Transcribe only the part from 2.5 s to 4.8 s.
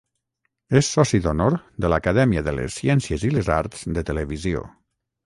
les Ciències i les Arts de Televisió.